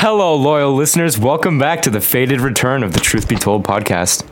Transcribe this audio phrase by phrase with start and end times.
[0.00, 1.18] Hello, loyal listeners.
[1.18, 4.24] Welcome back to the faded return of the Truth Be Told podcast.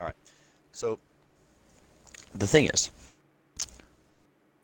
[0.00, 0.14] All right.
[0.72, 0.98] So
[2.36, 2.90] the thing is,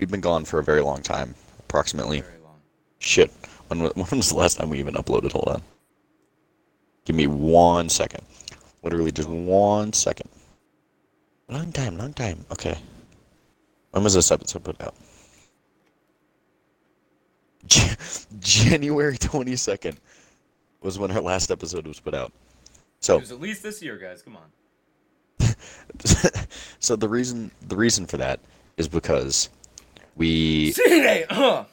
[0.00, 2.22] we've been gone for a very long time, approximately.
[2.22, 2.56] Very long.
[3.00, 3.30] Shit.
[3.68, 5.32] When, when was the last time we even uploaded?
[5.32, 5.62] Hold on.
[7.04, 8.24] Give me one second.
[8.82, 10.30] Literally just one second.
[11.50, 12.46] Long time, long time.
[12.50, 12.78] Okay.
[13.95, 14.96] When was this episode put out?
[18.41, 19.98] January 22nd
[20.80, 22.33] was when our last episode was put out.
[22.98, 24.20] So, It was at least this year, guys.
[24.20, 25.55] Come on.
[26.80, 28.41] so the reason the reason for that
[28.77, 29.48] is because
[30.16, 31.64] we Today, huh?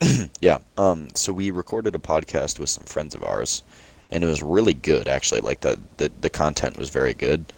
[0.40, 3.62] yeah um so we recorded a podcast with some friends of ours
[4.10, 7.52] and it was really good actually like the the, the content was very good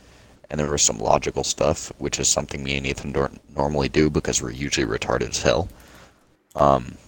[0.52, 4.10] and there was some logical stuff which is something me and Ethan don't normally do
[4.10, 5.66] because we're usually retarded as hell.
[6.54, 6.98] Um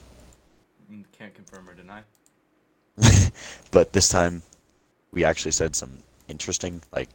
[1.12, 2.02] Can't confirm or deny.
[3.70, 4.42] but this time
[5.12, 7.10] we actually said some interesting like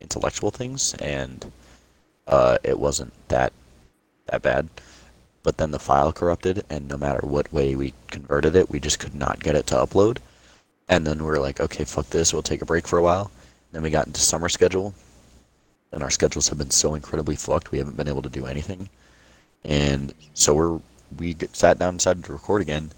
[0.00, 1.52] intellectual things and
[2.26, 3.52] uh it wasn't that
[4.26, 4.70] that bad.
[5.42, 8.98] But then the file corrupted and no matter what way we converted it we just
[8.98, 10.16] could not get it to upload.
[10.88, 13.30] And then we were like okay fuck this we'll take a break for a while.
[13.72, 14.94] Then we got into summer schedule
[15.94, 18.88] and our schedules have been so incredibly fucked we haven't been able to do anything
[19.64, 20.80] and so we're
[21.18, 22.90] we get- sat down and decided to record again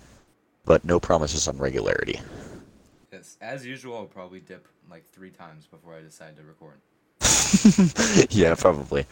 [0.64, 2.20] but no promises on regularity
[3.12, 6.74] Yes, as usual, I'll probably dip like three times before I decide to record.
[8.30, 9.06] yeah, probably.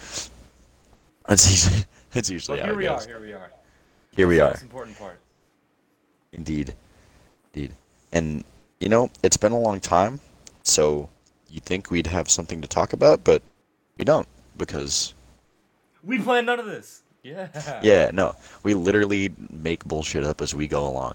[1.26, 2.96] That's usually, that's usually But how here it we are.
[2.98, 3.06] goes.
[3.06, 3.50] Here we are.
[4.14, 4.54] Here we are.
[4.60, 5.18] Important part.
[6.34, 6.74] Indeed.
[7.54, 7.72] Indeed.
[8.12, 8.44] And,
[8.78, 10.20] you know, it's been a long time,
[10.64, 11.08] so
[11.48, 13.42] you'd think we'd have something to talk about, but
[13.98, 15.14] we don't, because,
[16.02, 17.02] We plan none of this.
[17.22, 17.48] Yeah.
[17.82, 21.14] yeah, no, we literally make bullshit up as we go along.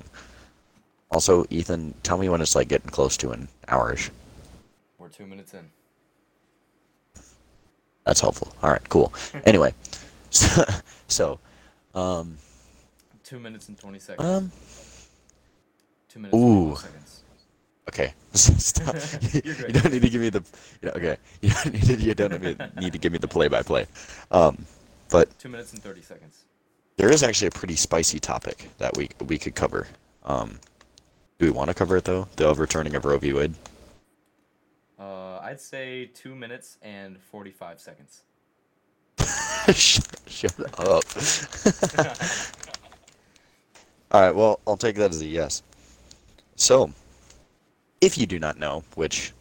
[1.11, 4.09] Also, Ethan, tell me when it's like getting close to an hourish.
[4.97, 5.69] We're two minutes in.
[8.05, 8.51] That's helpful.
[8.63, 9.13] All right, cool.
[9.45, 9.73] Anyway,
[10.31, 10.63] so,
[11.07, 11.39] so
[11.93, 12.37] um,
[13.23, 14.27] Two minutes and twenty seconds.
[14.27, 14.51] um,
[16.09, 16.33] two minutes.
[16.35, 16.75] And ooh.
[16.75, 17.18] seconds.
[17.89, 18.13] Okay.
[18.33, 18.95] Stop.
[19.33, 19.73] you great.
[19.73, 20.43] don't need to give me the.
[20.81, 21.17] You know, okay.
[21.41, 21.95] You don't need to.
[21.95, 23.87] You don't need need to give me the play-by-play.
[24.31, 24.63] Um,
[25.09, 26.45] but Two minutes and thirty seconds.
[26.97, 29.87] there is actually a pretty spicy topic that we we could cover.
[30.23, 30.59] Um,
[31.39, 32.27] do we want to cover it though?
[32.35, 33.33] The overturning of Roe v.
[33.33, 33.55] Wade.
[34.99, 38.21] Uh, I'd say two minutes and forty-five seconds.
[39.73, 41.03] shut up.
[44.11, 44.35] All right.
[44.35, 45.63] Well, I'll take that as a yes.
[46.55, 46.91] So,
[48.01, 49.33] if you do not know, which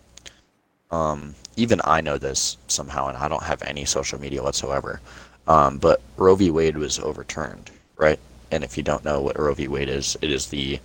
[0.90, 5.00] um, even I know this somehow, and I don't have any social media whatsoever,
[5.46, 6.50] um, but Roe v.
[6.50, 8.18] Wade was overturned, right?
[8.50, 9.68] And if you don't know what Roe v.
[9.68, 10.80] Wade is, it is the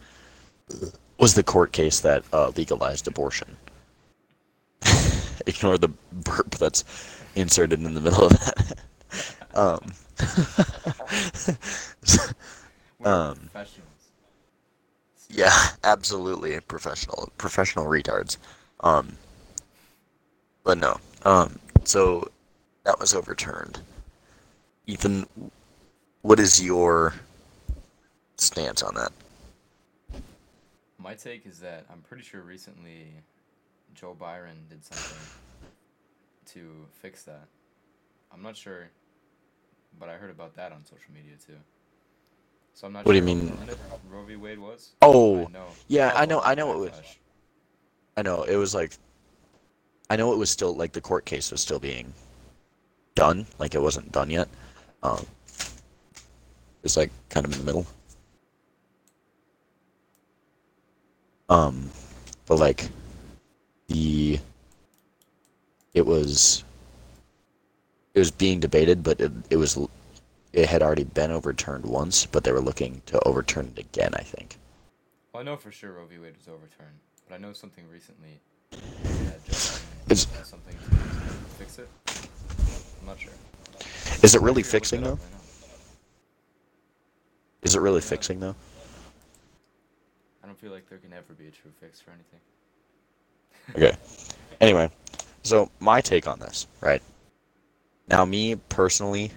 [1.17, 3.55] was the court case that uh, legalized abortion.
[5.45, 6.83] Ignore the burp that's
[7.35, 8.79] inserted in the middle of that.
[9.55, 9.93] um,
[13.05, 13.49] Um.
[15.33, 18.37] Yeah, absolutely professional, professional retards.
[18.81, 19.17] Um,
[20.63, 20.97] but no.
[21.23, 22.29] Um, so
[22.83, 23.79] that was overturned.
[24.85, 25.25] Ethan,
[26.21, 27.13] what is your
[28.37, 29.11] stance on that?
[30.97, 33.07] My take is that I'm pretty sure recently
[33.95, 35.17] Joe Biden did something
[36.53, 37.47] to fix that.
[38.31, 38.89] I'm not sure,
[39.99, 41.57] but I heard about that on social media too.
[42.73, 43.55] So I'm not What do you mean?
[44.09, 44.35] Roe v.
[44.35, 44.91] Wade was.
[45.01, 45.49] Oh, I
[45.87, 47.01] yeah, I know- I know it was-
[48.17, 48.91] I know it was like,
[50.09, 52.13] I know it was still like the court case was still being
[53.15, 54.47] done, like it wasn't done yet.
[55.01, 55.25] Um,
[56.83, 57.85] it's like kind of in the middle.
[61.49, 61.89] Um,
[62.45, 62.89] but like
[63.87, 64.39] the
[65.93, 66.63] it was
[68.13, 69.77] it was being debated, but it, it was
[70.53, 74.13] it had already been overturned once, but they were looking to overturn it again.
[74.15, 74.57] I think.
[75.33, 76.19] Well, I know for sure Roe v.
[76.19, 78.39] Wade was overturned, but I know something recently
[78.71, 79.81] that Joe Biden
[80.11, 80.95] It's- did something to
[81.57, 81.89] fix it.
[83.01, 83.31] I'm not sure.
[84.21, 85.13] Is it really fixing though?
[85.13, 85.19] right.
[87.63, 88.55] Is it really fixing though?
[90.43, 92.39] I don't feel like there can ever be a true fix for anything.
[93.75, 93.97] Okay.
[94.61, 94.89] Anyway,
[95.41, 97.01] so my take on this, right?
[98.07, 99.29] Now, me personally,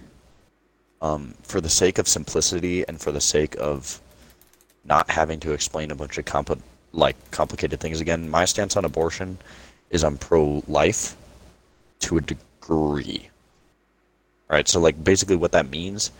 [1.03, 4.01] um, for the sake of simplicity and for the sake of
[4.85, 6.63] not having to explain a bunch of
[6.93, 9.39] like complicated things again, my stance on abortion
[9.91, 11.17] is I'm pro-life
[12.01, 13.29] to a degree.
[14.49, 16.13] All right, So, like, basically, what that means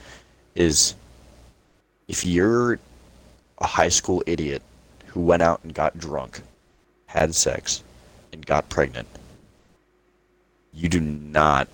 [0.55, 0.95] is
[2.09, 2.79] if you're
[3.59, 4.63] a high school idiot
[5.07, 6.41] who went out and got drunk,
[7.07, 7.83] had sex,
[8.33, 9.09] and got pregnant,
[10.73, 11.69] you do not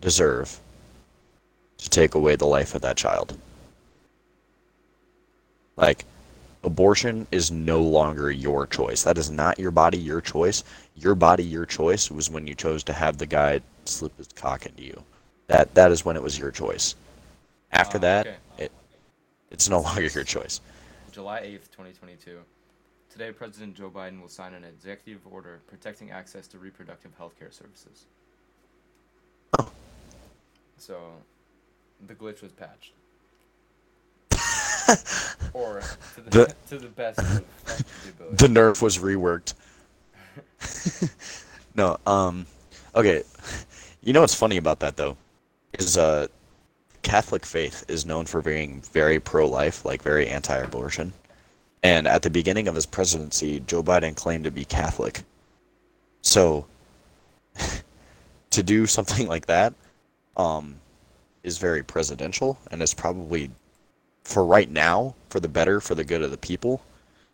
[0.00, 0.58] deserve
[1.78, 3.36] to take away the life of that child.
[5.76, 6.04] Like,
[6.64, 9.04] abortion is no longer your choice.
[9.04, 10.64] That is not your body, your choice.
[10.96, 14.66] Your body, your choice was when you chose to have the guy slip his cock
[14.66, 15.02] into you.
[15.46, 16.94] That that is when it was your choice.
[17.72, 18.36] After Uh, that, okay.
[18.58, 18.72] it
[19.50, 20.60] it's no longer your choice.
[21.12, 22.38] July 8th, 2022.
[23.10, 27.50] Today, President Joe Biden will sign an executive order protecting access to reproductive health care
[27.50, 28.06] services.
[29.58, 29.70] Oh.
[30.76, 30.96] So,
[32.06, 32.92] the glitch was patched.
[35.52, 35.82] or,
[36.14, 37.44] to the, The- to the best of the
[38.10, 38.36] ability.
[38.36, 39.54] The nerf was reworked.
[41.74, 42.46] no, um,
[42.94, 43.22] okay.
[44.02, 45.16] You know what's funny about that though,
[45.78, 46.28] is uh,
[47.02, 51.12] Catholic faith is known for being very pro-life, like very anti-abortion.
[51.82, 55.22] And at the beginning of his presidency, Joe Biden claimed to be Catholic.
[56.22, 56.66] So,
[58.50, 59.74] to do something like that,
[60.36, 60.76] um,
[61.42, 63.50] is very presidential, and is probably,
[64.24, 66.82] for right now, for the better, for the good of the people.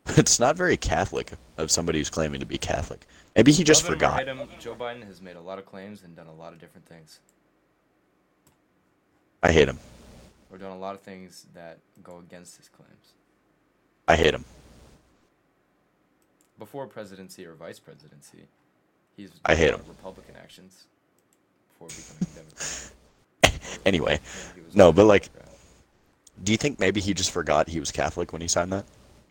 [0.18, 3.06] It's not very Catholic of somebody who's claiming to be Catholic.
[3.34, 4.28] Maybe he just Love forgot.
[4.28, 6.86] him, Joe Biden has made a lot of claims and done a lot of different
[6.86, 7.20] things.
[9.42, 9.78] I hate him.
[10.52, 13.14] Or done a lot of things that go against his claims.
[14.06, 14.44] I hate him.
[16.58, 18.46] Before presidency or vice presidency,
[19.16, 19.80] he's I hate him.
[19.88, 20.84] Republican actions
[21.68, 22.90] before becoming Democrat.
[23.84, 24.20] Anyway,
[24.74, 25.28] no, but, like-
[26.42, 28.84] Do you think maybe he just forgot he was Catholic when he signed that?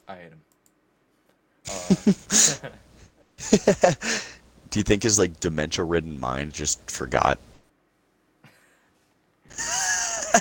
[0.07, 0.42] I hate him.
[3.86, 3.94] Uh,
[4.69, 7.38] Do you think his like dementia-ridden mind just forgot?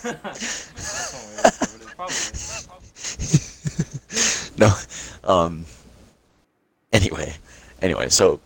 [0.02, 1.96] that's one way to describe it.
[1.96, 3.38] Probably.
[4.58, 4.74] no.
[5.24, 5.64] Um.
[6.92, 7.34] Anyway,
[7.80, 8.40] anyway, so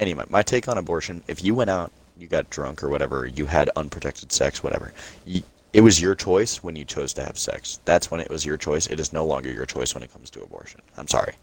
[0.00, 3.46] anyway, my take on abortion: if you went out, you got drunk or whatever, you
[3.46, 4.92] had unprotected sex, whatever,
[5.26, 7.80] you, it was your choice when you chose to have sex.
[7.84, 8.86] That's when it was your choice.
[8.86, 10.80] It is no longer your choice when it comes to abortion.
[10.96, 11.34] I'm sorry.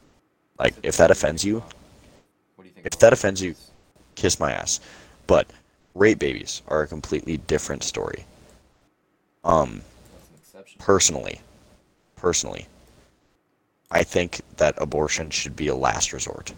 [0.58, 1.60] Like, if that offends you,
[2.56, 2.86] What do you think?
[2.86, 3.56] If that offends you-
[4.16, 4.80] kiss my ass.
[5.28, 5.48] But
[5.96, 8.26] rape babies are a completely different story.
[9.44, 9.82] Um,
[10.14, 10.80] That's an exception.
[10.80, 11.42] personally,
[12.16, 12.68] personally,
[13.90, 16.54] I think that abortion should be a last resort.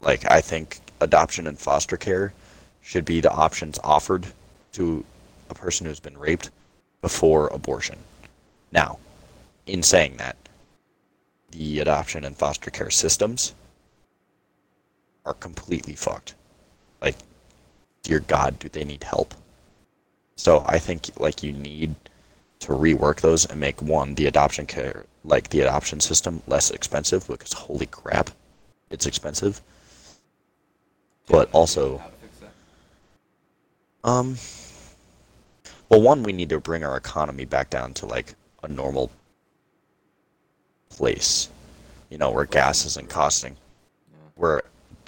[0.00, 2.34] Like, I think adoption and foster care
[2.86, 4.24] should be the options offered
[4.72, 5.04] to
[5.50, 6.50] a person who's been raped
[7.02, 7.98] before abortion.
[8.70, 9.00] Now,
[9.66, 10.36] in saying that,
[11.50, 13.54] the adoption and foster care systems
[15.24, 16.34] are completely fucked.
[17.02, 17.16] Like,
[18.04, 19.34] dear God, do they need help?
[20.36, 21.96] So I think like you need
[22.60, 27.26] to rework those and make one the adoption care like the adoption system less expensive
[27.26, 28.30] because holy crap,
[28.90, 29.60] it's expensive.
[31.26, 32.52] But also, how to fix that?
[34.06, 34.36] Um,
[35.88, 39.10] well, one we need to bring our economy back down to like a normal
[40.88, 41.48] place,
[42.08, 43.56] you know, where gas isn't costing,
[44.36, 44.62] where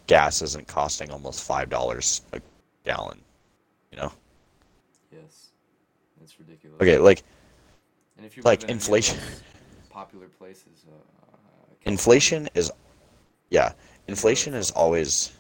[0.07, 2.41] gas isn't costing almost five dollars a
[2.85, 3.21] gallon,
[3.93, 4.13] you know.
[5.13, 5.47] Yes.
[6.21, 6.81] That's ridiculous.
[6.81, 7.23] Okay, like
[8.17, 9.17] And if you like in inflation.
[9.91, 10.87] Popular places.
[10.89, 10.97] Uh,
[11.85, 12.71] inflation is
[13.51, 13.73] yeah
[14.09, 15.33] inflation is always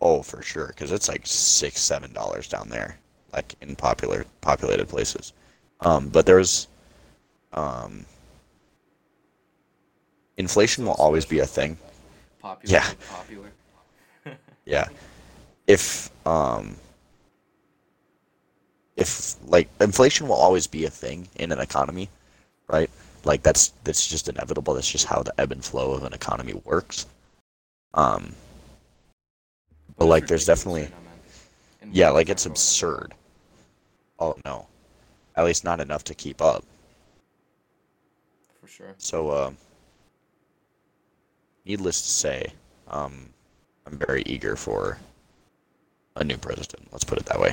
[0.00, 2.98] oh for sure because it's like six seven dollars down there
[3.34, 5.32] like in popular populated places
[5.80, 6.68] um but there's
[7.52, 8.04] um
[10.36, 11.76] inflation will always be a thing
[12.40, 12.72] Popular.
[12.74, 12.90] Yeah.
[13.10, 13.48] Popular.
[14.64, 14.86] yeah
[15.66, 16.76] if um
[18.96, 22.08] if like inflation will always be a thing in an economy
[22.68, 22.90] right
[23.24, 26.54] like that's that's just inevitable that's just how the ebb and flow of an economy
[26.64, 27.06] works
[27.94, 28.34] um
[29.96, 31.18] But, like, there's definitely- right now, man.
[31.82, 33.14] And Yeah, like it's absurd.
[34.24, 34.66] Oh no.
[35.36, 36.64] At least not enough to keep up.
[38.58, 38.94] For sure.
[38.96, 39.50] So uh
[41.66, 42.52] needless to say,
[42.88, 43.28] um
[43.86, 44.98] I'm very eager for
[46.16, 46.88] a new president.
[46.90, 47.52] Let's put it that way.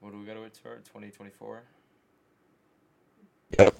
[0.00, 0.76] What do we got to wait for?
[0.76, 1.62] 2024?
[3.58, 3.74] Yep.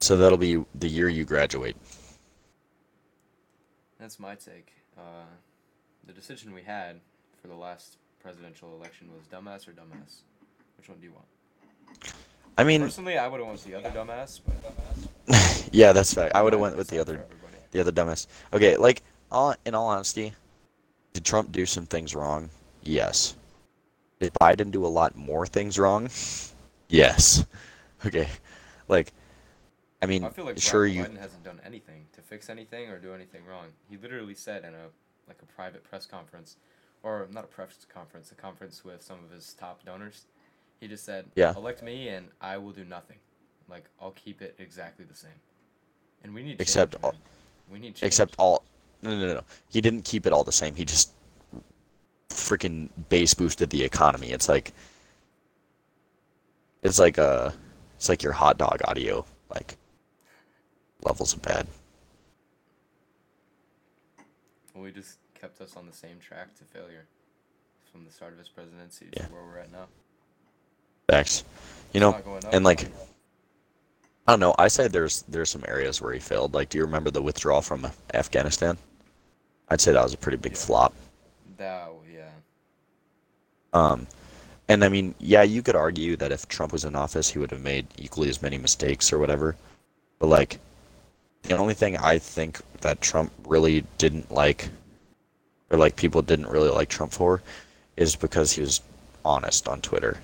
[0.00, 1.76] So that'll be the year you graduate.
[3.98, 4.72] That's my take.
[4.96, 5.26] Uh,
[6.06, 7.00] the decision we had
[7.42, 10.22] for the last presidential election was dumbass or dumbass.
[10.78, 11.26] Which one do you want?
[12.56, 16.34] I mean, Personally, I would have went with the other dumbass, but yeah, that's fact.
[16.34, 17.26] I would have went with the other
[17.72, 18.26] the other dumbass.
[18.54, 20.32] Okay, like all in all honesty,
[21.12, 22.48] did Trump do some things wrong?
[22.82, 23.36] Yes.
[24.20, 26.08] Did Biden do a lot more things wrong?
[26.90, 27.44] Yes.
[28.06, 28.28] Okay.
[28.88, 29.10] Like,
[30.02, 31.02] I mean, I feel like sure Biden, you.
[31.02, 33.64] Biden hasn't done anything to fix anything or do anything wrong.
[33.88, 34.92] He literally said in a
[35.26, 36.56] like a private press conference,
[37.04, 40.24] or not a press conference, a conference with some of his top donors.
[40.80, 41.54] He just said, Yeah.
[41.54, 43.18] elect me and I will do nothing.
[43.68, 45.38] Like I'll keep it exactly the same."
[46.24, 47.20] And we need Except all- man.
[47.70, 48.02] we need change.
[48.02, 48.64] Except all.
[49.02, 49.44] No, no, no, no.
[49.68, 50.74] He didn't keep it all the same.
[50.74, 51.12] He just
[52.30, 54.30] freaking base boosted the economy.
[54.30, 54.72] It's like.
[56.82, 57.50] It's like uh
[57.96, 59.76] It's like your hot dog audio, like
[61.02, 61.66] levels of bad.
[64.74, 67.04] Well, he just kept us on the same track to failure
[67.92, 69.26] from the start of his presidency Yeah.
[69.26, 69.88] to where we're at now.
[71.10, 71.44] Facts.
[71.92, 72.88] You know, not going up, and like.
[74.26, 74.54] I don't know.
[74.58, 76.54] I say there's there's some areas where he failed.
[76.54, 78.78] Like, do you remember the withdrawal from Afghanistan?
[79.68, 80.58] I'd say that was a pretty big Yeah.
[80.58, 80.94] flop.
[81.58, 82.30] that, yeah.
[83.74, 84.06] Um,
[84.68, 87.50] and I mean, yeah, you could argue that if Trump was in office, he would
[87.50, 89.56] have made equally as many mistakes or whatever.
[90.18, 90.58] But like,
[91.42, 94.70] the only thing I think that Trump really didn't like,
[95.70, 97.42] or like people didn't really like Trump for,
[97.96, 98.80] is because he was
[99.24, 100.18] honest on Twitter.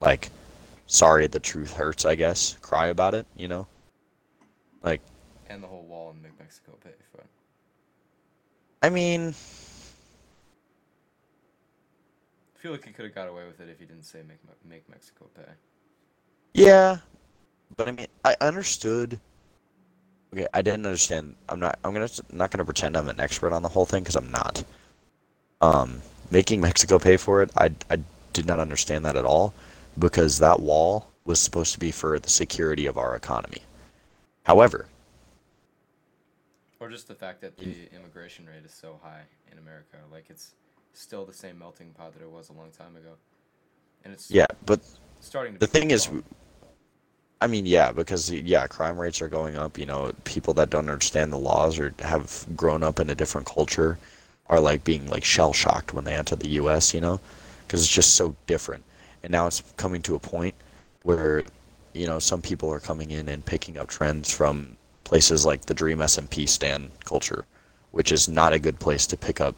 [0.00, 0.30] Like,
[0.86, 2.04] sorry, the truth hurts.
[2.04, 3.26] I guess cry about it.
[3.36, 3.66] You know,
[4.82, 5.00] like
[5.48, 7.26] And the whole wall and make Mexico pay for it.
[8.82, 9.28] I mean,
[12.56, 14.38] I feel like he could have got away with it if he didn't say make
[14.68, 15.52] make Mexico pay.
[16.54, 16.98] Yeah,
[17.76, 19.20] but I mean, I understood.
[20.32, 21.34] Okay, I didn't understand.
[21.48, 21.78] I'm not.
[21.84, 24.62] I'm gonna not gonna pretend I'm an expert on the whole thing because I'm not.
[25.60, 27.98] Um, making Mexico pay for it, I I
[28.32, 29.52] did not understand that at all,
[29.98, 33.62] because that wall was supposed to be for the security of our economy.
[34.44, 34.86] However,
[36.78, 39.98] Or just the fact that the immigration rate is so high in America.
[40.12, 40.54] Like it's
[40.94, 43.14] still the same melting pot that it was a long time ago.
[44.04, 44.80] And it's yeah, but
[45.20, 46.08] starting to the thing is.
[47.42, 49.78] I mean, yeah, because yeah, crime rates are going up.
[49.78, 53.46] You know, people that don't understand the laws or have grown up in a different
[53.46, 53.98] culture
[54.48, 56.92] are like being like shell shocked when they enter the U.S.
[56.92, 57.20] You know,
[57.66, 58.84] because it's just so different.
[59.22, 60.54] And now it's coming to a point
[61.02, 61.44] where,
[61.94, 65.74] you know, some people are coming in and picking up trends from places like the
[65.74, 67.46] Dream SMP stand culture,
[67.90, 69.54] which is not a good place to pick up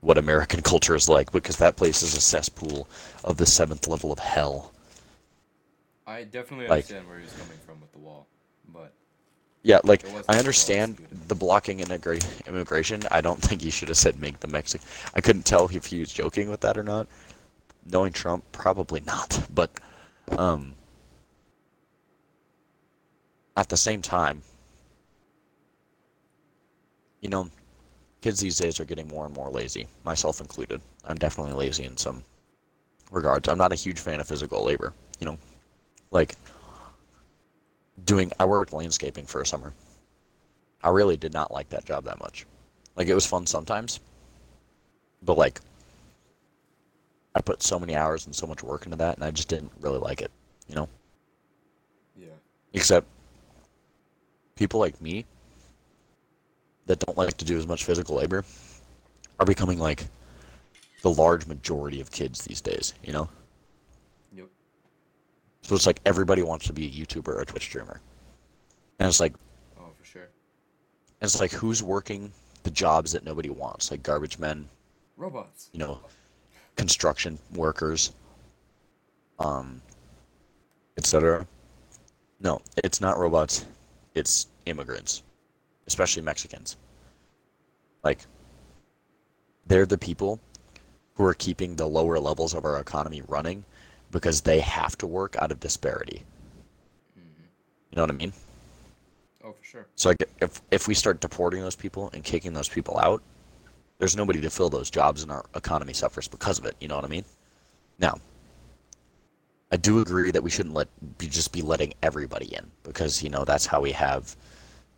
[0.00, 2.88] what American culture is like because that place is a cesspool
[3.24, 4.72] of the seventh level of hell.
[6.06, 8.26] I definitely like- understand where he's coming from with the wall,
[8.68, 8.92] but
[9.62, 10.96] Yeah, like I understand
[11.28, 13.02] the blocking integra- immigration.
[13.10, 14.86] I don't think he should have said make the Mexican.
[15.14, 17.06] I couldn't tell if he was joking with that or not.
[17.86, 19.40] Knowing Trump, probably not.
[19.54, 19.70] But
[20.36, 20.74] um,
[23.56, 24.42] at the same time,
[27.20, 27.48] you know,
[28.20, 30.80] kids these days are getting more and more lazy, myself included.
[31.04, 32.24] I'm definitely lazy in some
[33.12, 33.48] regards.
[33.48, 34.92] I'm not a huge fan of physical labor.
[35.20, 35.38] You know,
[36.12, 36.36] like
[38.04, 39.72] doing I worked landscaping for a summer.
[40.82, 42.46] I really did not like that job that much.
[42.94, 44.00] Like it was fun sometimes,
[45.22, 45.60] but like
[47.34, 49.72] I put so many hours and so much work into that, and I just didn't
[49.80, 50.30] really like it.
[50.68, 50.88] You know,
[52.16, 52.26] yeah.
[52.74, 53.06] except
[54.54, 55.24] people like me
[56.86, 58.44] that don't like to do as much physical labor
[59.40, 60.04] are becoming like
[61.02, 62.92] the large majority of kids these days.
[63.02, 63.28] You know.
[65.62, 68.00] So it's like everybody wants to be a YouTuber or a Twitch streamer,
[68.98, 69.34] and it's like
[69.78, 70.22] Oh, for sure.
[71.20, 72.32] And it's like who's working
[72.64, 74.68] the jobs that nobody wants, like garbage men,
[75.16, 75.70] Robots.
[75.72, 75.98] you know,
[76.76, 78.12] construction workers,
[79.38, 79.80] um,
[80.96, 81.46] etc.
[82.40, 83.66] No, it's not robots.
[84.14, 85.22] It's immigrants,
[85.86, 86.76] especially Mexicans.
[88.04, 88.26] Like,
[89.66, 90.40] they're the people
[91.14, 93.64] who are keeping the lower levels of our economy running
[94.12, 96.24] because they have to work out of disparity.
[97.16, 97.48] hmm
[97.90, 98.34] You know what I mean?
[99.44, 99.88] Oh, for sure.
[99.96, 103.22] So like if if we start deporting those people and kicking those people out,
[103.98, 106.76] there's nobody to fill those jobs and our economy suffers because of it.
[106.80, 107.24] You know what I mean?
[107.98, 108.18] Now,
[109.72, 110.88] I do agree that we shouldn't let
[111.18, 114.36] be just be letting everybody in because you know that's how we have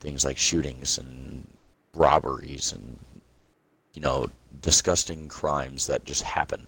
[0.00, 1.47] things like shootings and
[1.94, 2.99] robberies and
[3.94, 4.28] you know
[4.61, 6.66] disgusting crimes that just happen.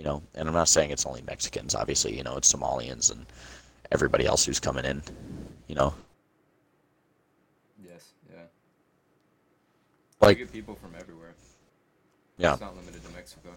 [0.00, 1.74] You know, and I'm not saying it's only Mexicans.
[1.74, 3.26] Obviously, you know it's Somalians and
[3.92, 5.02] everybody else who's coming in.
[5.66, 5.94] You know,
[7.84, 8.12] Yes.
[8.32, 8.38] Yeah.
[10.22, 11.34] like you get people from everywhere.
[12.38, 12.52] yeah.
[12.52, 13.50] It's not limited to Mexico.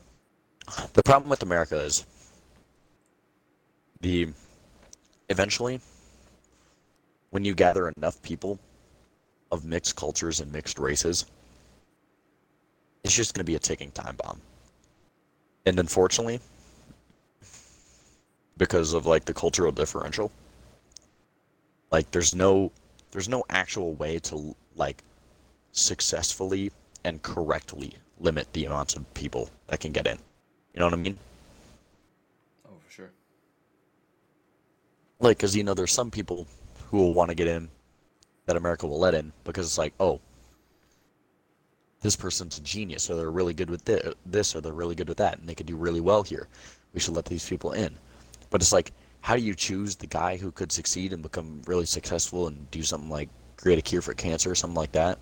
[0.91, 2.05] The problem with America is
[4.01, 4.27] the
[5.29, 5.79] eventually
[7.29, 8.59] when you gather enough people
[9.49, 11.25] of mixed cultures and mixed races,
[13.05, 14.41] it's just going to be a ticking time bomb.
[15.65, 16.39] And unfortunately,
[18.57, 20.31] because of like the cultural differential.
[21.91, 22.71] Like there's no
[23.11, 25.03] there's no actual way to like
[25.71, 26.71] successfully
[27.03, 30.17] and correctly limit the amounts of people that can get in.
[30.73, 31.17] You know what I mean?
[32.65, 33.11] Oh, for sure.
[35.19, 36.47] Like, because you know, there's some people
[36.89, 37.69] who will want to get in
[38.45, 40.19] that America will let in because it's like, oh,
[42.03, 43.85] this person's a genius, or they're really good with
[44.25, 46.47] this, or they're really good with that, and they could do really well here.
[46.93, 47.97] We should let these people in.
[48.51, 51.85] But it's like, how do you choose the guy who could succeed and become really
[51.87, 55.19] successful and do something like create a cure for cancer or something like that?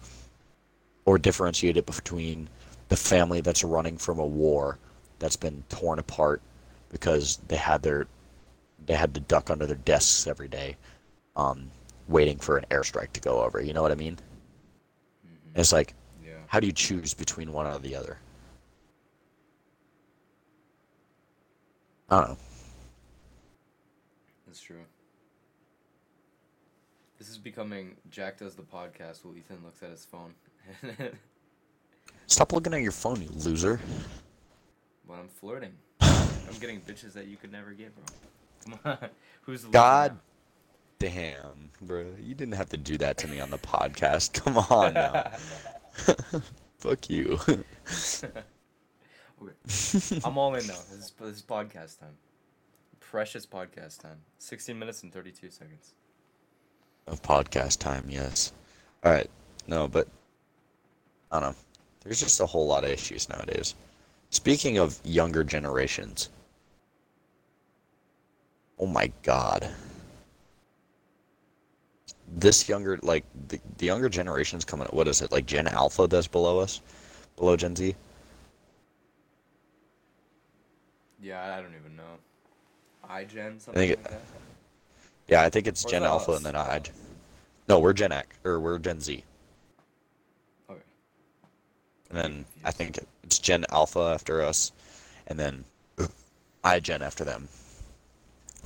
[1.05, 2.49] Or differentiate it between
[2.89, 4.79] the family that's running from a war
[5.19, 6.41] that's been torn apart
[6.89, 8.07] because they had their
[8.85, 10.77] they had to duck under their desks every day,
[11.37, 11.71] um,
[12.07, 13.61] waiting for an airstrike to go over.
[13.61, 14.17] You know what I mean?
[15.23, 15.95] hmm It's like.
[16.51, 18.17] How do you choose between one or the other?
[22.09, 22.37] I don't know.
[24.45, 24.81] That's true.
[27.17, 30.33] This is becoming Jack does the podcast while Ethan looks at his phone.
[32.27, 33.79] Stop looking at your phone, you loser.
[35.05, 38.03] when I'm flirting, I'm getting bitches that you could never get, bro.
[38.65, 39.09] Come on,
[39.43, 40.19] who's the God?
[40.99, 44.33] Damn, bro, you didn't have to do that to me on the podcast.
[44.33, 45.31] Come on now.
[46.77, 47.39] Fuck you.
[47.47, 48.31] okay,
[50.23, 50.73] I'm all in now.
[50.73, 52.15] This is, this is podcast time.
[52.99, 54.17] Precious podcast time.
[54.39, 55.93] 16 minutes and 32 seconds.
[57.07, 58.53] of podcast time, yes.
[59.03, 59.29] All right,
[59.67, 60.07] no, but
[61.31, 61.55] I don't know.
[62.03, 63.75] There's just a whole lot of issues nowadays.
[64.29, 66.29] Speaking of younger generations,
[68.79, 69.69] oh my god,
[72.37, 74.87] this younger, like the, the younger generations coming.
[74.91, 76.81] What is it like Gen Alpha that's below us,
[77.37, 77.95] below Gen Z?
[81.21, 82.17] Yeah, I don't even know.
[83.07, 84.21] i gen something think it- like that?
[85.27, 86.37] Yeah, I think it's Or Gen Alpha us?
[86.37, 86.81] and then I.
[87.69, 89.23] No, we're Gen X or we're Gen Z.
[90.69, 90.81] Okay.
[92.09, 94.71] And then I think it's Gen Alpha after us,
[95.27, 95.63] and then
[96.63, 97.47] i gen after them.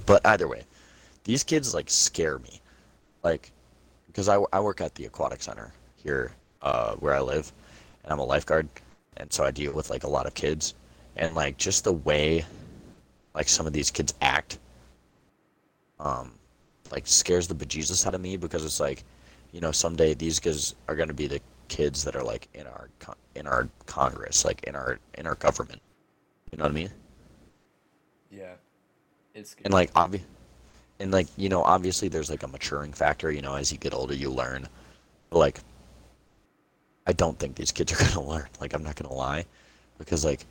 [0.06, 0.64] But either way,
[1.24, 2.62] these kids like scare me,
[3.24, 3.52] like
[4.16, 7.52] because I, I work at the aquatic center here uh, where I live,
[8.02, 8.70] and I'm a lifeguard,
[9.18, 10.74] and so I deal with like a lot of kids,
[11.18, 12.46] and like just the way
[13.34, 14.60] like some of these kids act,
[16.00, 16.32] um,
[16.92, 19.04] like scares the bejesus out of me because it's like,
[19.52, 22.88] you know, someday these guys are gonna be the kids that are like in our
[23.00, 25.82] con- in our Congress, like in our in our government.
[26.54, 26.90] You know what I mean?
[28.32, 28.54] Yeah.
[29.34, 30.22] It's And like obvi-
[31.00, 33.32] and like you know, obviously there's like a maturing factor.
[33.32, 34.68] You know, as you get older, you learn.
[35.30, 35.60] But like,
[37.08, 38.48] I don't think these kids are gonna learn.
[38.60, 39.46] Like, I'm not gonna lie,
[39.98, 40.46] because like,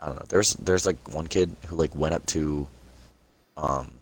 [0.00, 0.26] I don't know.
[0.28, 2.66] There's there's like one kid who like went up to,
[3.56, 3.92] um,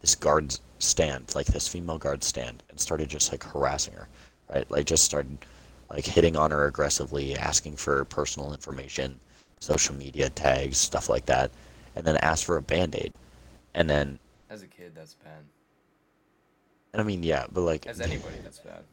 [0.00, 4.08] this guard stand, like this female guard stand, and started just like harassing her,
[4.52, 4.70] right?
[4.70, 5.38] Like just started
[5.90, 9.18] like hitting on her aggressively, asking for personal information,
[9.60, 11.50] social media tags, stuff like that,
[11.94, 13.12] and then asked for a band-aid.
[13.74, 15.44] And then As a kid, that's bad.
[16.92, 18.84] and I mean yeah, but like As anybody, that's bad.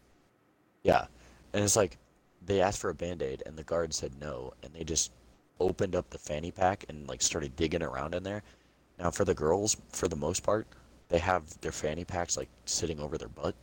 [0.84, 1.06] Yeah.
[1.54, 1.98] And it's like
[2.46, 5.12] they asked for a band-aid and the guard said no and they just
[5.60, 8.42] opened up the fanny pack and like started digging around in there.
[9.00, 10.68] Now for the girls, for the most part,
[11.10, 13.56] they have their fanny packs like sitting over their butt.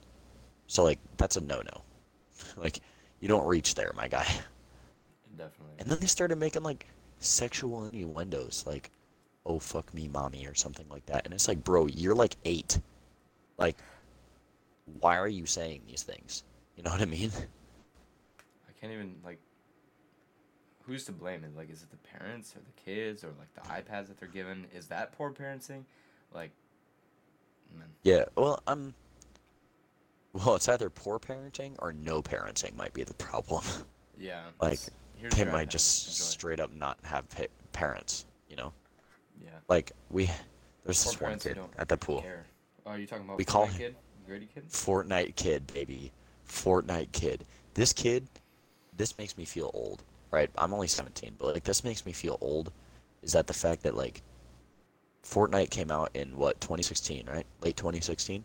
[0.66, 1.82] So like that's a no-no.
[2.56, 2.80] like
[3.20, 4.26] you don't reach there, my guy.
[5.36, 5.74] Definitely.
[5.78, 6.86] And then they started making like
[7.18, 8.90] sexual innuendos like
[9.46, 11.24] oh fuck me mommy or something like that.
[11.24, 12.78] And it's like, bro, you're like 8.
[13.58, 13.76] Like
[15.00, 16.42] why are you saying these things?
[16.76, 17.30] You know what I mean?
[18.68, 19.38] I can't even like.
[20.86, 21.44] Who's to blame?
[21.44, 24.28] Is like, is it the parents or the kids or like the iPads that they're
[24.28, 24.66] given?
[24.74, 25.84] Is that poor parenting?
[26.34, 26.50] Like,
[27.78, 28.94] man, Yeah, well, I'm.
[30.32, 33.64] Well, it's either poor parenting or no parenting might be the problem.
[34.18, 34.42] yeah.
[34.60, 34.80] Like,
[35.30, 36.24] they might iPad, just enjoy.
[36.24, 38.72] straight up not have pa- parents, you know?
[39.42, 39.50] Yeah.
[39.68, 40.26] Like, we.
[40.84, 42.22] There's Poor this one parents who kid don't at the pool.
[42.22, 42.46] Care.
[42.86, 44.68] Oh, are you talking about We call Fortnite him- kid, Grady kid?
[44.70, 46.12] Fortnite kid, baby.
[46.48, 47.44] Fortnite kid.
[47.74, 48.26] This kid,
[48.96, 50.50] this makes me feel old, right?
[50.56, 52.72] I'm only 17, but like, this makes me feel old.
[53.22, 54.22] Is that the fact that, like,
[55.22, 57.46] Fortnite came out in what, 2016, right?
[57.62, 58.44] Late 2016?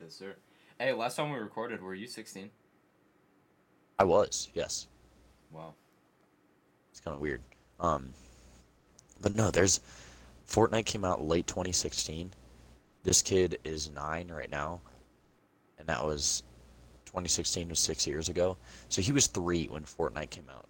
[0.00, 0.34] Yes, sir.
[0.78, 2.50] Hey, last time we recorded, were you 16?
[3.98, 4.88] I was, yes.
[5.52, 5.74] Wow.
[6.90, 7.42] It's kind of weird.
[7.78, 8.10] Um,
[9.20, 9.80] but no, there's
[10.50, 12.32] Fortnite came out late 2016.
[13.04, 14.80] This kid is nine right now,
[15.78, 16.42] and that was
[17.06, 18.56] 2016 was six years ago.
[18.88, 20.66] So he was three when Fortnite came out.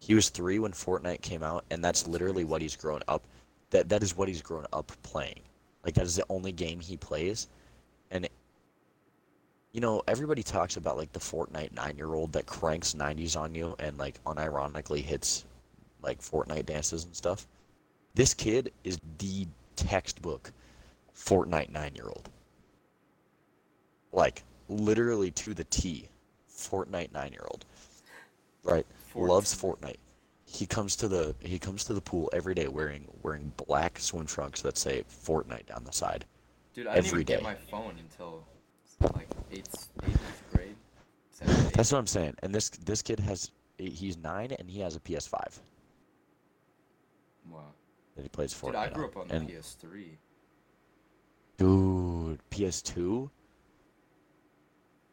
[0.00, 3.22] He was three when Fortnite came out, and that's literally what he's grown up.
[3.70, 5.40] that that is what he's grown up playing.
[5.84, 7.48] Like that is the only game he plays,
[8.10, 8.28] and
[9.72, 13.98] you know everybody talks about like the Fortnite nine-year-old that cranks 90s on you and
[13.98, 15.44] like unironically hits
[16.06, 17.46] like Fortnite dances and stuff.
[18.14, 20.52] This kid is the textbook
[21.14, 22.30] Fortnite nine-year-old.
[24.12, 26.08] Like literally to the T,
[26.50, 27.66] Fortnite nine-year-old.
[28.62, 29.98] Right, loves Fortnite.
[30.46, 34.26] He comes to the he comes to the pool every day wearing wearing black swim
[34.26, 36.24] trunks that say Fortnite down the side.
[36.72, 37.34] Dude, I didn't every even day.
[37.34, 38.44] get my phone until
[39.14, 40.76] like eighth, eighth grade.
[41.74, 42.34] That's what I'm saying.
[42.42, 45.60] And this this kid has he's nine and he has a PS5
[47.50, 47.60] Wow.
[48.16, 50.16] that he plays Fortnite Dude, I grew up on the and PS3.
[51.58, 53.30] dude, PS2,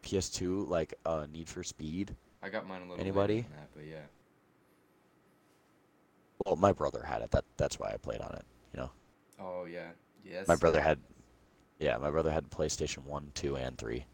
[0.03, 2.15] PS2 like uh Need for Speed.
[2.41, 3.41] I got mine a little Anybody?
[3.41, 4.01] that, but yeah.
[6.45, 7.31] Well, my brother had it.
[7.31, 8.45] That that's why I played on it.
[8.73, 8.91] You know,
[9.39, 9.89] Oh yeah.
[10.25, 10.47] Yes.
[10.47, 10.99] my brother had,
[11.79, 14.05] yeah, my brother had PlayStation One, Two, and Three.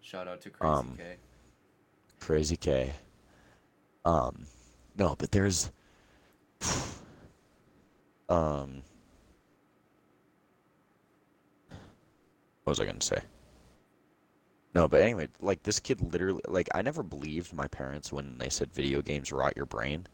[0.00, 1.16] Shout out to Crazy Um, K.
[2.20, 2.92] Crazy K.
[4.04, 4.46] Um,
[4.96, 5.70] no, but there's,
[8.28, 8.82] um,
[12.64, 13.20] what was I gonna say?
[14.74, 18.48] No, but anyway, like this kid literally, like I never believed my parents when they
[18.48, 20.06] said video games rot your brain,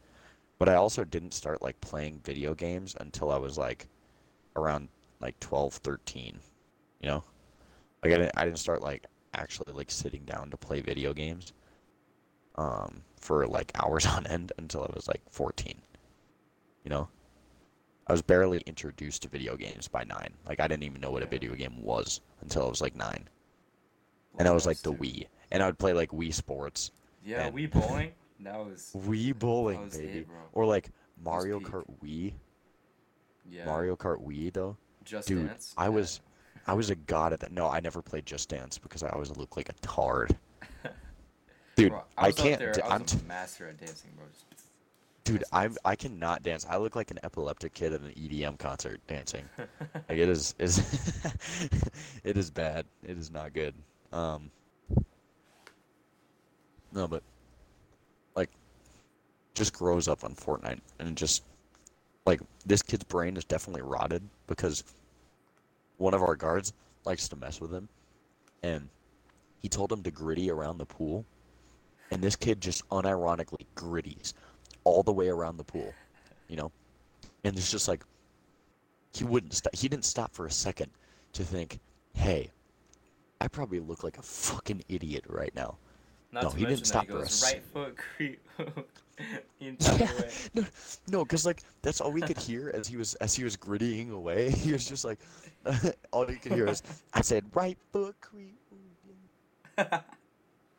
[0.58, 3.86] but I also didn't start like playing video games until I was like
[4.56, 4.88] around
[5.20, 6.38] like 12, 13,
[7.00, 7.24] you know?
[8.02, 11.52] Like I didn't, I didn't start like actually like sitting down to play video games
[12.56, 15.74] um, for like hours on end until I was like 14.
[16.84, 17.08] You know,
[18.06, 20.32] I was barely introduced to video games by nine.
[20.48, 23.28] Like I didn't even know what a video game was until I was like nine,
[24.38, 26.90] and I was like the Wii, and I would play like Wii Sports,
[27.24, 28.12] Yeah, and- Wii bowling.
[28.42, 28.90] That was.
[28.96, 30.36] Wii bowling, was baby, bro.
[30.54, 30.88] or like
[31.22, 31.60] Mario.
[31.60, 32.32] Kart Wii,
[33.50, 33.66] Yeah.
[33.66, 34.76] Mario Kart Wii though.
[35.04, 35.74] Just dude, Dance.
[35.76, 36.20] I was-
[36.66, 37.52] I was a god at that.
[37.52, 40.36] No, I never played Just Dance because I always looked like a tard.
[41.80, 42.58] Dude, Bro, I, out can't.
[42.58, 44.26] There, I I'm was a master at dancing, bro.
[44.30, 44.44] Just-
[45.24, 45.76] Dude, I'm.
[45.84, 46.66] I cannot dance.
[46.68, 49.44] I look like an epileptic kid at an EDM concert dancing.
[50.08, 50.78] Like it is is
[52.24, 52.84] it is bad.
[53.02, 53.74] It is not good.
[54.12, 54.50] Um
[56.92, 57.22] No, but
[58.34, 58.50] like
[59.54, 61.44] just grows up on Fortnite and just
[62.26, 64.84] like this kid's brain is definitely rotted because
[65.98, 66.72] one of our guards
[67.04, 67.88] likes to mess with him
[68.62, 68.88] and
[69.60, 71.24] he told him to griddy around the pool
[72.10, 74.34] and this kid just unironically griddies
[74.84, 75.92] all the way around the pool,
[76.48, 76.72] you know?
[77.44, 78.04] And it's just like
[79.12, 79.74] he wouldn't stop.
[79.74, 80.90] He didn't stop for a second
[81.32, 81.80] to think,
[82.14, 82.50] "Hey,
[83.40, 85.78] I probably look like a fucking idiot right now."
[86.32, 88.40] Not No, he didn't stop that for he a right foot creep
[89.60, 90.30] way.
[90.54, 90.64] no,
[91.08, 94.10] no, because like that's all we could hear as he was as he was griddying
[94.10, 94.50] away.
[94.60, 95.18] He was just like,
[96.12, 96.82] all you could hear is,
[97.14, 98.58] "I said right foot creep,"
[99.76, 100.00] yeah."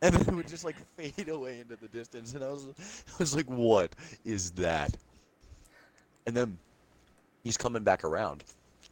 [0.02, 2.68] And then it would just like fade away into the distance, and I was,
[3.08, 3.94] I was like, "What
[4.26, 4.96] is that?"
[6.26, 6.58] And then
[7.44, 8.44] he's coming back around,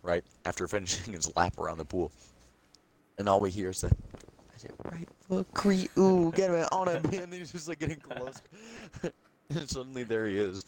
[0.03, 2.11] right after finishing his lap around the pool,
[3.17, 6.87] and all we hear is the, "I said right foot creep," ooh, get him on
[6.87, 8.41] him, and he's just like getting close,
[9.49, 10.63] and suddenly there he is.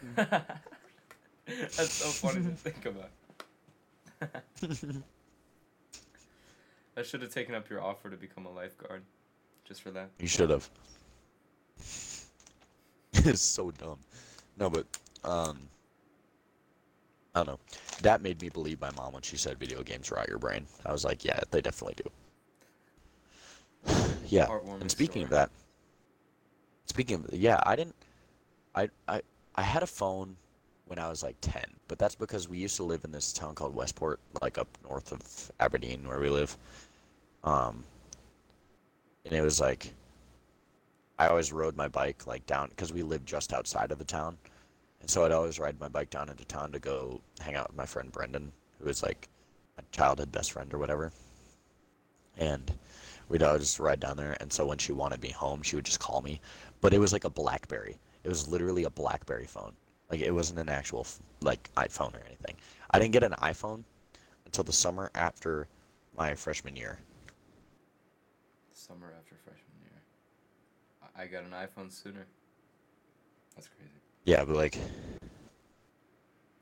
[0.16, 3.10] That's so funny to think about.
[6.98, 9.02] I should have taken up your offer to become a lifeguard,
[9.64, 10.10] just for that.
[10.18, 10.68] You should have.
[11.78, 13.98] it's so dumb.
[14.58, 14.84] No, but
[15.22, 15.60] um,
[17.36, 17.60] I don't know.
[18.02, 20.66] That made me believe my mom when she said video games rot your brain.
[20.84, 22.02] I was like, yeah, they definitely
[23.86, 23.94] do.
[24.26, 24.48] yeah.
[24.80, 25.50] And speaking of that,
[26.86, 27.94] speaking of yeah, I didn't.
[28.74, 29.22] I I
[29.54, 30.34] I had a phone
[30.86, 33.54] when I was like ten, but that's because we used to live in this town
[33.54, 36.56] called Westport, like up north of Aberdeen, where we live.
[37.44, 37.84] Um,
[39.24, 39.92] and it was like
[41.18, 44.38] I always rode my bike like down because we lived just outside of the town,
[45.00, 47.76] and so I'd always ride my bike down into town to go hang out with
[47.76, 49.28] my friend Brendan, who was like
[49.76, 51.12] my childhood best friend or whatever.
[52.36, 52.70] And
[53.28, 56.00] we'd always ride down there, and so when she wanted me home, she would just
[56.00, 56.40] call me.
[56.80, 57.98] But it was like a BlackBerry.
[58.22, 59.72] It was literally a BlackBerry phone.
[60.10, 61.06] Like it wasn't an actual
[61.40, 62.54] like iPhone or anything.
[62.92, 63.82] I didn't get an iPhone
[64.46, 65.66] until the summer after
[66.16, 66.98] my freshman year.
[68.88, 70.00] Summer after freshman year.
[71.14, 72.26] I- got an iPhone sooner.
[73.54, 73.90] That's crazy.
[74.24, 74.76] Yeah, but like,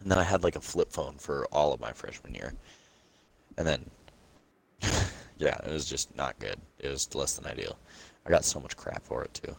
[0.01, 2.53] and then I had like a flip phone for all of my freshman year,
[3.59, 3.89] and then,
[5.39, 6.57] yeah, it was just not good.
[6.81, 7.79] It was less than ideal.
[8.27, 9.55] I got so much crap for it too.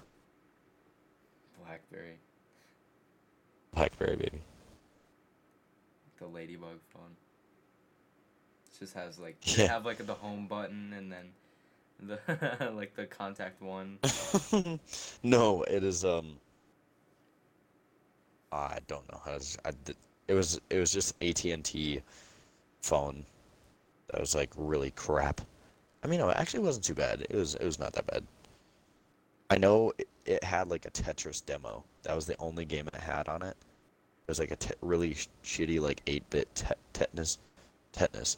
[1.64, 2.20] Blackberry.
[3.74, 4.42] Blackberry baby.
[6.20, 7.16] The ladybug phone.
[8.74, 9.68] It just has like Yeah.
[9.68, 11.30] have like the home button and then
[12.02, 12.20] the
[12.76, 14.00] like the contact one.
[15.24, 16.38] no, it is um.
[18.52, 19.58] I don't know how to.
[19.66, 19.72] I
[20.28, 22.02] it was it was just AT and T
[22.82, 23.26] phone.
[24.12, 25.42] That was like really crap.
[26.04, 27.22] I mean, no, it actually wasn't too bad.
[27.30, 28.24] It was it was not that bad.
[29.50, 31.84] I know it, it had like a Tetris demo.
[32.04, 33.56] That was the only game it had on it.
[34.28, 37.38] It was like a te- really sh- shitty like eight bit te- tetanus,
[37.94, 38.38] tetanus,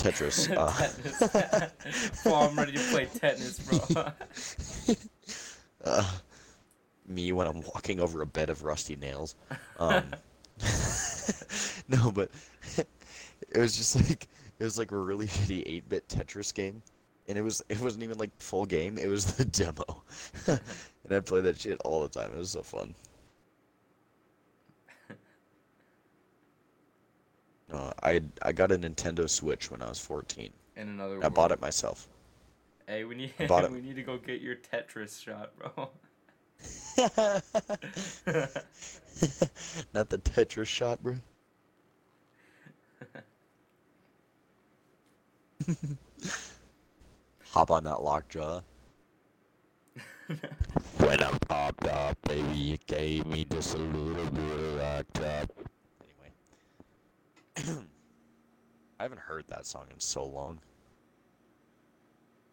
[0.00, 0.48] Tetris.
[0.56, 1.68] Uh,
[2.26, 4.06] oh, I'm ready to play tetanus, bro.
[5.84, 6.10] uh,
[7.06, 9.34] me when I'm walking over a bed of rusty nails.
[9.78, 10.04] Um,
[11.88, 12.30] no, but
[12.76, 16.82] it was just like it was like a really shitty 8-bit Tetris game,
[17.28, 18.96] and it was it wasn't even like full game.
[18.98, 20.02] It was the demo,
[20.46, 20.60] and
[21.10, 22.30] I played that shit all the time.
[22.32, 22.94] It was so fun.
[27.70, 30.50] No, I I got a Nintendo Switch when I was 14.
[30.76, 32.08] In another I bought it myself.
[32.86, 33.70] Hey, we need it.
[33.70, 35.90] we need to go get your Tetris shot, bro.
[39.94, 41.16] Not the Tetris shot, bro.
[47.50, 48.60] Hop on that lockjaw.
[50.98, 55.44] When I popped up, baby, you gave me just a little bit of lockjaw.
[58.98, 60.60] I haven't heard that song in so long.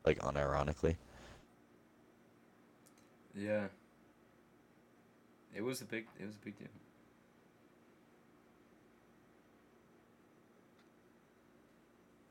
[0.06, 0.96] Like, unironically.
[3.36, 3.68] yeah.
[5.56, 6.68] It was a big it was a big deal.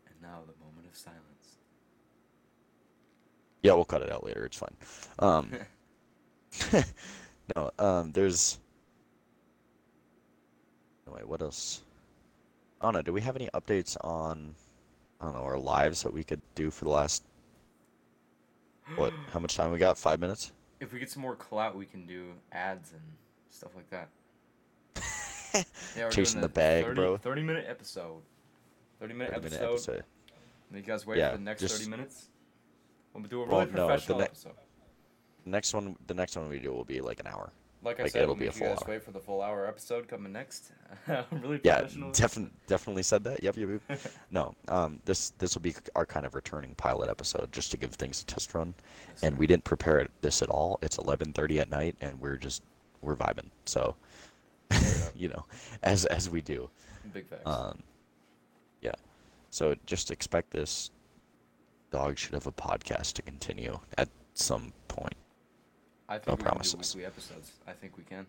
[0.06, 1.58] And now the moment of silence.
[3.62, 4.44] Yeah, we'll cut it out later.
[4.46, 4.76] It's fine.
[5.18, 5.50] Um,
[7.56, 8.58] no, um, there's.
[11.06, 11.82] No, wait, what else?
[12.94, 13.02] Know.
[13.02, 14.54] Do we have any updates on,
[15.20, 17.24] I don't know, our lives that we could do for the last,
[18.96, 19.98] what, how much time we got?
[19.98, 20.52] Five minutes?
[20.80, 23.00] If we get some more clout, we can do ads and
[23.50, 24.08] stuff like that.
[25.96, 27.16] Yeah, we're Chasing the bag, 30, bro.
[27.16, 28.20] 30 minute episode.
[29.00, 29.72] 30 minute 30 minute episode.
[29.72, 30.04] episode.
[30.74, 32.28] You guys wait Yeah, for the next just- 30 minutes.
[33.14, 34.52] We'll do a Well, really no, the professional ne- episode.
[35.44, 37.50] The next one, the next one we do will be like an hour.
[37.82, 38.88] Like I like, said, it'll we'll be a make you full guys hour.
[38.88, 40.72] wait for the full hour episode coming next.
[41.06, 43.42] I'm really Yeah, definitely, definitely said that.
[43.42, 44.00] Yep, yep, yep.
[44.30, 47.92] No, um, this this will be our kind of returning pilot episode, just to give
[47.92, 48.74] things a test run.
[49.08, 50.78] Yes, and we didn't prepare this at all.
[50.82, 52.62] It's 11:30 at night, and we're just
[53.02, 53.50] we're vibing.
[53.66, 53.94] So,
[55.14, 55.44] you know,
[55.82, 56.68] as as we do.
[57.12, 57.42] Big facts.
[57.46, 57.82] Um,
[58.82, 58.92] yeah.
[59.50, 60.90] So just expect this
[61.92, 65.14] dog should have a podcast to continue at some point.
[66.08, 66.96] I think no we can do promises.
[67.04, 67.52] episodes.
[67.66, 68.26] I think we can.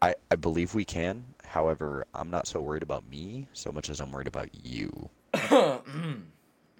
[0.00, 1.24] I I believe we can.
[1.44, 5.10] However, I'm not so worried about me so much as I'm worried about you.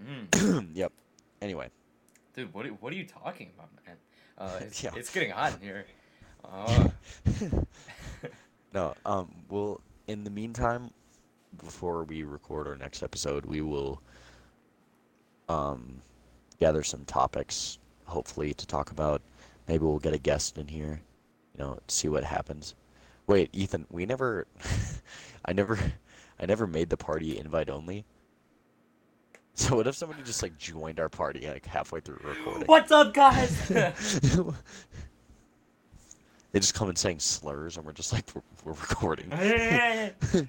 [0.01, 0.71] Mm.
[0.77, 0.93] yep.
[1.43, 1.69] Anyway,
[2.37, 3.97] Dude, what are, what are you talking about, man?
[4.39, 4.91] Uh, it's, Yeah.
[4.95, 5.85] it's getting hot in here.
[6.45, 6.89] Uh,
[8.73, 8.95] no.
[9.05, 9.35] Um.
[9.49, 10.91] Well, in the meantime,
[11.63, 14.01] before we record our next episode, we will
[15.49, 16.01] um
[16.61, 19.21] gather some topics, hopefully to talk about.
[19.69, 21.01] Maybe we'll get a guest in here.
[21.55, 22.75] You know, see what happens.
[23.27, 24.47] Wait, Ethan, we never.
[25.45, 25.79] I never.
[26.41, 28.05] I never made the party invite only.
[29.55, 32.67] So what if somebody just like joined our party like halfway through recording?
[32.67, 33.69] What's up, guys?
[33.69, 33.83] they
[36.55, 39.33] just come in saying slurs, and we're just like, we're, we're recording.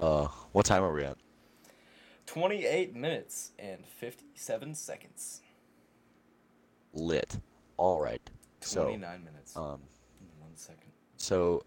[0.00, 1.18] Uh, what time are we at?
[2.24, 5.42] 28 minutes and 57 seconds.
[6.92, 7.36] Lit.
[7.76, 8.20] All right.
[8.60, 9.56] So, 29 minutes.
[9.56, 9.80] um,
[10.40, 10.90] One second.
[11.16, 11.62] so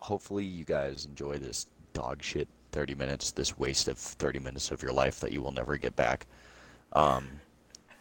[0.00, 4.82] hopefully you guys enjoy this dog shit 30 minutes, this waste of 30 minutes of
[4.82, 6.26] your life that you will never get back.
[6.92, 7.28] Um,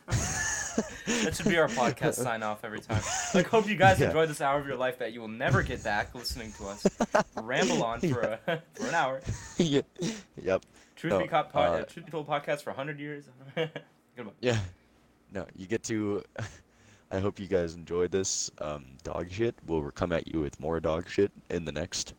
[0.08, 3.02] That should be our podcast sign off every time.
[3.34, 4.08] Like, hope you guys Yeah.
[4.08, 6.86] enjoyed this hour of your life that you will never get back listening to us
[7.42, 9.22] ramble on for a, for an hour.
[9.58, 9.82] yeah,
[10.42, 10.64] yep.
[10.96, 13.26] Truth No, be caught, uh, uh, Truth be told podcast for 100 years.
[14.16, 14.34] Goodbye.
[14.42, 14.58] Yeah.
[15.36, 16.24] No, you get to.
[17.12, 19.54] I hope you guys enjoyed this um, dog shit.
[19.68, 22.14] We'll come at you with more dog shit in the next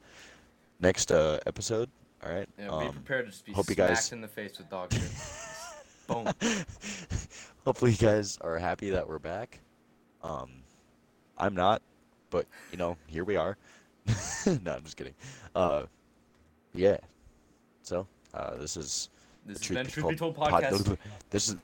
[0.80, 1.88] next uh, episode.
[2.24, 2.48] All right.
[2.58, 4.92] Yeah, be Um, prepared to just be hope you guys- in the face with dog
[4.92, 5.02] shit.
[6.06, 6.28] Boom.
[7.64, 9.58] hopefully you guys are happy that we're back.
[10.22, 10.50] Um,
[11.36, 11.82] I'm not,
[12.30, 13.56] but you know, here we are.
[14.62, 15.14] no, I'm just kidding.
[15.54, 15.84] Uh,
[16.74, 16.98] yeah.
[17.82, 19.08] So, uh, this is
[19.46, 20.96] This the has been Be Truth Be Told pod- podcast.
[21.30, 21.56] This is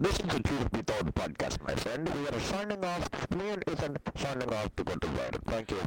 [0.00, 2.08] This is the Be Told podcast, my friend.
[2.08, 3.08] We are signing off.
[3.36, 5.36] Me and Ethan signing off to go to bed.
[5.46, 5.78] Thank you.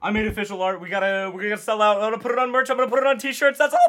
[0.00, 0.80] I made official art.
[0.80, 1.96] We gotta we gotta sell out.
[2.00, 2.70] I'm gonna put it on merch.
[2.70, 3.58] I'm gonna put it on t-shirts.
[3.58, 3.80] That's all.